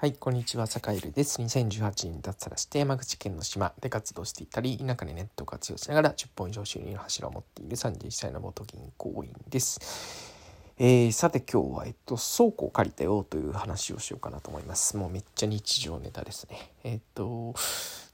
[0.00, 1.42] はい、こんにちは、坂井です。
[1.42, 10.32] 2018年脱サラして山口県の島で活動していたり、田舎でネットを活用しながら10本以上収入の柱を持っている31歳の元銀行員です。
[10.78, 14.96] えー、さて今日は、えっと、倉庫を借りたよという話をしようかなと思います。
[14.96, 16.70] もうめっちゃ日常ネタですね。
[16.84, 17.56] えっと、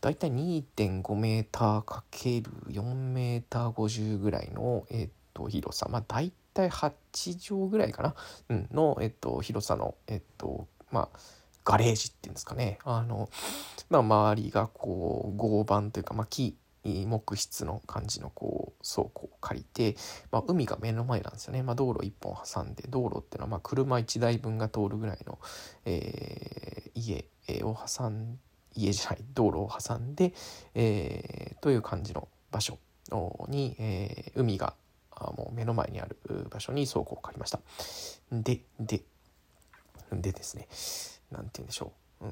[0.00, 5.86] だいたい2.5メーター ×4 メーター50ぐらいの、えっと、広さ。
[5.90, 6.92] まあ、だいたい8
[7.42, 8.14] 畳ぐらいかな、
[8.48, 11.18] うん、の、えっと、広さの、えっと、まあ、
[11.64, 12.78] ガレージっていうんですかね。
[12.84, 13.30] あの、
[13.90, 19.96] まあ、周りがこう、合板というか、まあ、木、木質の感じのこう倉庫を借りて、
[20.30, 25.38] まあ、海が目の前なんですよね、まあ、道路1本挟んで道路っていうのはま車1台分が通るぐらいの、
[25.86, 28.38] えー、家を挟ん
[28.74, 30.34] 家じゃない道路を挟んで、
[30.74, 32.78] えー、という感じの場所
[33.48, 34.74] に、えー、海が
[35.36, 36.18] もう目の前にある
[36.50, 37.60] 場所に倉庫を借りました。
[38.32, 39.02] でで
[40.12, 40.68] でですね
[41.34, 42.24] 何て言うんでしょう。
[42.24, 42.30] うん。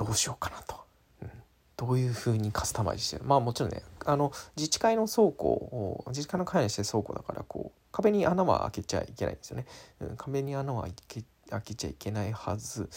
[0.00, 0.76] どうしようかなと、
[1.22, 1.30] うん、
[1.76, 9.66] どういうふうにカスタマイズしてるまあもちろんねあの自治会の倉庫を自治会の管理して倉庫だからこう壁に穴は開けちゃいけないんですよね、
[10.00, 12.88] うん、壁に穴は開け開けちゃいけないはず。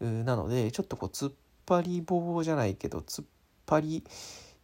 [0.00, 1.32] なのでちょっとこう突っ
[1.66, 3.24] 張り棒じゃないけど突っ
[3.66, 4.04] 張り、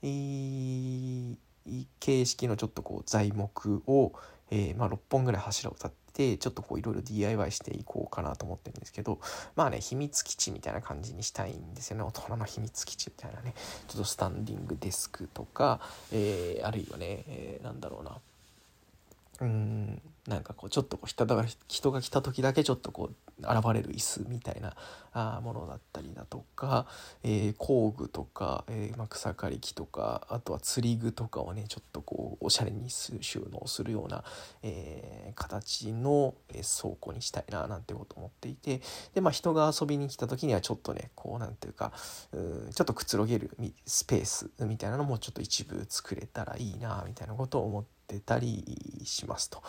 [0.03, 1.36] えー、
[1.98, 4.12] 形式のちょっとこう材木を、
[4.51, 9.20] えー、まあ、6本ぐらい柱を立ってちょっとこういろいろ DIY していこうかなと思ってるんですけど
[9.55, 12.03] まあね秘密基地みたいな感じにしたいんですよね。
[12.03, 13.55] 大人の秘密基地みたいなね。
[13.89, 15.81] ちょっとスタンディングデスクとか、
[16.12, 18.19] えー、あるいはね、えー、なんだろうな。
[19.41, 21.25] うんなんかこうちょっとこう人
[21.92, 24.74] が来た時だけちょっとこう現れる椅子みたいな
[25.12, 26.86] あものだったりだとか、
[27.22, 34.24] えー、工具とか、えーま、草刈り機とかあとは釣り具とかをねちょっとこうおしゃれに収納するような、
[34.62, 38.80] えー、形の、倉庫にしたいななんてこと思っていて
[39.14, 41.92] で、まあ、人が遊びに来た時にはちょっとねこうなんていうか
[42.33, 43.50] うちょっとくつろげる
[43.86, 49.62] スペースみたいなのもちょっと一部作れたらいいなみたいなことを思ってたりしますと。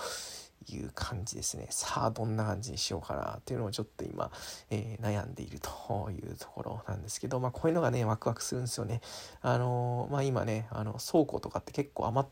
[0.69, 1.67] いう感じですね。
[1.69, 4.31] さあ、どんな感じにしようかなっていうのをちょっと今、
[4.69, 9.01] えー、悩んでいるというところなんですけど、まあ、こういうのがね、ワクワクするんですよね。
[9.41, 12.29] あのー、まあ、今ね、あの、倉庫とかって結構余っ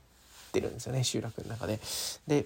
[0.52, 1.80] てるんですよね、集落の中で。
[2.28, 2.46] で、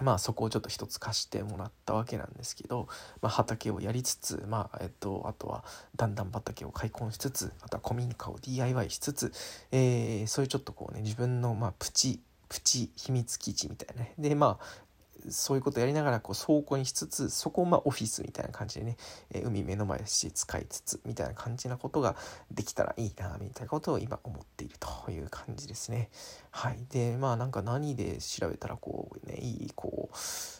[0.00, 2.88] まあそこをちょっと一つ貸してもらったわけなんですけど、
[3.20, 5.64] まあ、畑をやりつつ、まあえっと、あとは
[5.96, 9.32] だんだん畑を開墾しつつあとは古民家を DIY しつつ、
[9.70, 12.20] えー、そういうちょっとこうね自分のまあプチ
[12.52, 14.82] プチ秘密基地みたいなねでまあ
[15.30, 18.96] そういうことやりながらこう倉庫にしつつそこをまあオフィスみたいな感じでね、
[19.30, 22.14] えー、海目の前だし使いつつみたいな感じなことが
[22.50, 26.10] できたらいいなみたいなことを今思っているという感じですね。
[26.50, 26.84] はい。
[26.90, 30.16] でまあなんか何で調べたらこうねいいこう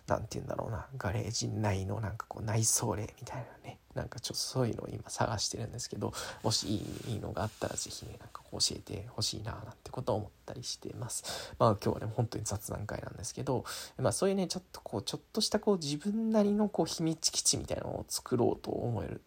[0.06, 11.54] 何て言うんだろうなガレージ内のなんかこう内装例みたいなねなんかちょっとそういうのを今探してるんですけどもしいいのがあったら是非ねなんか教えてほしいななんてことを思ったりしてます。
[11.58, 13.64] まあ今日はね本当に雑談会なんですけど、
[13.98, 19.20] まあ、そういうねちょっとこうちょっとしたこう自分なりのこう秘密基地みたいなのを作ろうと思える、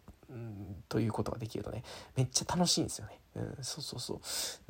[0.88, 1.82] ということができるとね
[2.16, 3.18] めっちゃ楽しいんですよね。
[3.36, 4.20] うん、そうそうそう。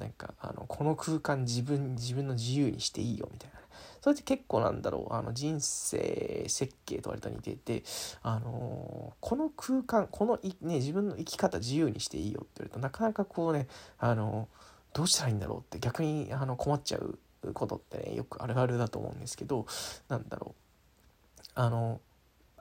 [0.01, 3.61] なんかあのこの空間自分自分の自由にしていいよみたいな
[4.01, 5.15] それって結構なんだろう。
[5.15, 7.83] あの人生設計と割と似てて、
[8.23, 13.69] あのー、この空間このね、自分の生き方自由にしていいよって言われるとなかなかこうね、
[13.99, 17.19] あのー、どうしたらいいんだろうって逆にあの困っちゃう
[17.53, 19.67] ことってねよくあるあるだと思うんですけど
[20.09, 21.51] なんだろう。
[21.55, 22.01] あの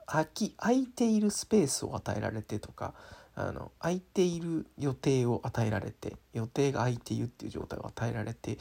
[0.06, 2.94] 空き空いているスペースを与えられてとか
[3.36, 8.58] あの空いている予定を与えられて予定が空いているっていう状態を与えられて、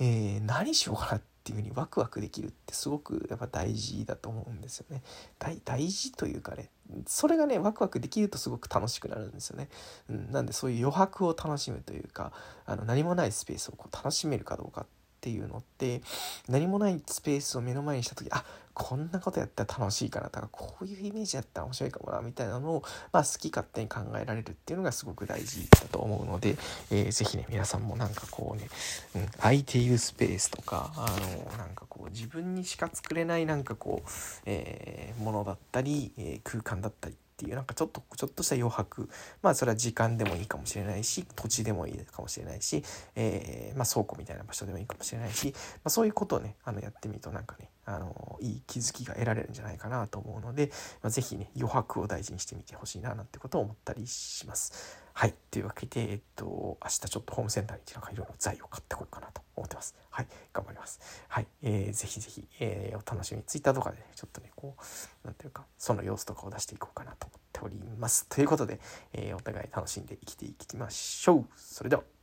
[0.00, 5.02] えー、何しようかなっていうふうにワクワクできるってすごくやっぱ大事だと思うんですよね。
[5.38, 6.70] 大大事というかね
[7.06, 9.68] それがねワクワクできるとすごく楽しくなるんですよね。
[10.10, 12.32] うん、なんでそういう余白を楽しむというか
[12.64, 14.86] あの何もないスペースをこう楽しめるかどうかっ
[15.26, 16.02] ていうのって
[16.48, 18.44] 何もないスペースを目の前にした時あ
[18.74, 26.56] こんなことやったら楽しいかなとかこういうイメージやったら面白いかもなみたいなのを、まあ、好き勝手に考えられるっていうのがすごく大事だと思うので、
[26.92, 28.68] えー、ぜひね皆さんもなんかこうね、
[29.16, 31.10] うん、空いているスペースとかあ
[31.50, 34.08] のなんかこう自分にしか作れないなんかこう、
[34.44, 39.10] えー、ものだったり、えー、空間だったりっていうなんかちょっとちょっとした余白
[39.42, 42.82] まあそれは時間でもいいかもしれないし土地でもいいかもしれないし、
[43.14, 50.70] えー、まあ、倉庫みたいな場所でもいいかもしれないし、まあ、そういうことをねあのやってみるとなんかねあのいい気づきが得られるんじゃないかなと思うので、
[51.02, 55.05] まあ、是非ね余白を大事にしてみてほしいななんてことを思ったりします。
[55.18, 59.96] はいというわけで、えっと、明日ちょっとホームセンターになんかいろいろ材を買ってこようかなと思ってます。
[60.10, 61.00] はい、頑張ります。
[61.28, 63.44] はい、えー、ぜひぜひ、えー、お楽しみに。
[63.44, 68.26] Twitter とかで、ね、ちょっとね、こう、なんていうか、その様子とかを出していこうかなと思っております。
[68.28, 68.78] ということで、
[69.14, 71.44] えー、お互い楽しんで生きていきましょう。
[71.56, 72.15] それでは。